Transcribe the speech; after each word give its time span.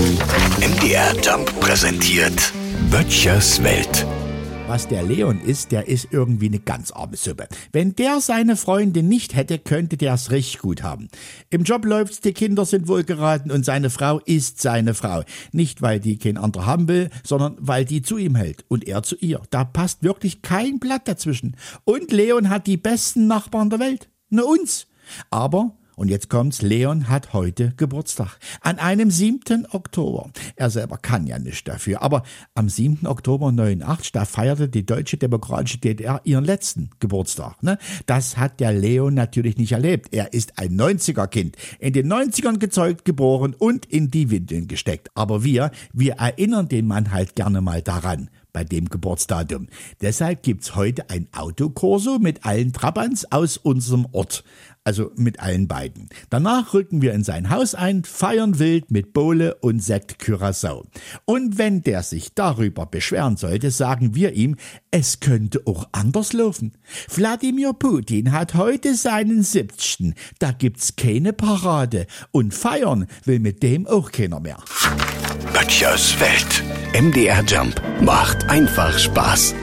MDR 0.00 1.14
Jump 1.20 1.60
präsentiert 1.60 2.54
Böttchers 2.90 3.62
Welt. 3.62 4.06
Was 4.66 4.88
der 4.88 5.02
Leon 5.02 5.42
ist, 5.42 5.72
der 5.72 5.88
ist 5.88 6.08
irgendwie 6.10 6.46
eine 6.46 6.58
ganz 6.58 6.90
arme 6.90 7.18
Suppe. 7.18 7.48
Wenn 7.70 7.94
der 7.96 8.22
seine 8.22 8.56
Freundin 8.56 9.08
nicht 9.08 9.36
hätte, 9.36 9.58
könnte 9.58 9.98
der 9.98 10.14
es 10.14 10.30
richtig 10.30 10.60
gut 10.60 10.82
haben. 10.82 11.08
Im 11.50 11.64
Job 11.64 11.84
läuft's, 11.84 12.22
die 12.22 12.32
Kinder 12.32 12.64
sind 12.64 12.88
wohlgeraten 12.88 13.50
und 13.50 13.66
seine 13.66 13.90
Frau 13.90 14.20
ist 14.20 14.62
seine 14.62 14.94
Frau. 14.94 15.22
Nicht, 15.52 15.82
weil 15.82 16.00
die 16.00 16.16
kein 16.16 16.38
anderer 16.38 16.64
haben 16.64 16.88
will, 16.88 17.10
sondern 17.22 17.56
weil 17.58 17.84
die 17.84 18.00
zu 18.00 18.16
ihm 18.16 18.36
hält 18.36 18.64
und 18.68 18.88
er 18.88 19.02
zu 19.02 19.16
ihr. 19.16 19.42
Da 19.50 19.64
passt 19.64 20.02
wirklich 20.02 20.40
kein 20.40 20.78
Blatt 20.78 21.08
dazwischen. 21.08 21.56
Und 21.84 22.10
Leon 22.10 22.48
hat 22.48 22.66
die 22.66 22.78
besten 22.78 23.26
Nachbarn 23.26 23.68
der 23.68 23.80
Welt. 23.80 24.08
Nur 24.30 24.48
uns. 24.48 24.86
Aber 25.28 25.76
und 26.00 26.08
jetzt 26.08 26.30
kommt's, 26.30 26.62
Leon 26.62 27.10
hat 27.10 27.34
heute 27.34 27.74
Geburtstag. 27.76 28.38
An 28.62 28.78
einem 28.78 29.10
7. 29.10 29.66
Oktober. 29.70 30.30
Er 30.56 30.70
selber 30.70 30.96
kann 30.96 31.26
ja 31.26 31.38
nicht 31.38 31.68
dafür. 31.68 32.00
Aber 32.00 32.22
am 32.54 32.70
7. 32.70 33.06
Oktober 33.06 33.52
89, 33.52 34.10
da 34.12 34.24
feierte 34.24 34.70
die 34.70 34.86
Deutsche 34.86 35.18
Demokratische 35.18 35.76
DDR 35.76 36.22
ihren 36.24 36.46
letzten 36.46 36.88
Geburtstag. 37.00 37.62
Ne? 37.62 37.76
Das 38.06 38.38
hat 38.38 38.60
der 38.60 38.72
Leon 38.72 39.12
natürlich 39.12 39.58
nicht 39.58 39.72
erlebt. 39.72 40.08
Er 40.14 40.32
ist 40.32 40.58
ein 40.58 40.74
90er-Kind. 40.74 41.56
In 41.80 41.92
den 41.92 42.10
90ern 42.10 42.56
gezeugt, 42.56 43.04
geboren 43.04 43.54
und 43.58 43.84
in 43.84 44.10
die 44.10 44.30
Windeln 44.30 44.68
gesteckt. 44.68 45.10
Aber 45.14 45.44
wir, 45.44 45.70
wir 45.92 46.14
erinnern 46.14 46.68
den 46.68 46.86
Mann 46.86 47.12
halt 47.12 47.36
gerne 47.36 47.60
mal 47.60 47.82
daran 47.82 48.30
bei 48.52 48.64
dem 48.64 48.88
Geburtsdatum. 48.88 49.68
Deshalb 50.00 50.42
gibt's 50.42 50.74
heute 50.74 51.10
ein 51.10 51.28
Autokorso 51.32 52.18
mit 52.18 52.44
allen 52.44 52.72
Trabants 52.72 53.30
aus 53.30 53.56
unserem 53.56 54.06
Ort. 54.12 54.44
Also 54.82 55.12
mit 55.14 55.40
allen 55.40 55.68
beiden. 55.68 56.08
Danach 56.30 56.72
rücken 56.72 57.02
wir 57.02 57.12
in 57.12 57.22
sein 57.22 57.50
Haus 57.50 57.74
ein, 57.74 58.02
feiern 58.02 58.58
wild 58.58 58.90
mit 58.90 59.12
Bowle 59.12 59.54
und 59.56 59.80
Sekt 59.80 60.22
Curaçao. 60.22 60.86
Und 61.26 61.58
wenn 61.58 61.82
der 61.82 62.02
sich 62.02 62.32
darüber 62.34 62.86
beschweren 62.86 63.36
sollte, 63.36 63.70
sagen 63.70 64.14
wir 64.14 64.32
ihm, 64.32 64.56
es 64.90 65.20
könnte 65.20 65.60
auch 65.66 65.86
anders 65.92 66.32
laufen. 66.32 66.72
Wladimir 67.14 67.74
Putin 67.74 68.32
hat 68.32 68.54
heute 68.54 68.94
seinen 68.94 69.42
70. 69.42 70.14
Da 70.38 70.52
gibt's 70.52 70.96
keine 70.96 71.34
Parade. 71.34 72.06
Und 72.30 72.54
feiern 72.54 73.06
will 73.24 73.38
mit 73.38 73.62
dem 73.62 73.86
auch 73.86 74.10
keiner 74.10 74.40
mehr. 74.40 74.56
Böttchers 75.52 76.18
Welt. 76.20 76.62
MDR 76.92 77.42
Jump 77.44 77.80
macht 78.00 78.48
einfach 78.48 78.98
Spaß. 78.98 79.54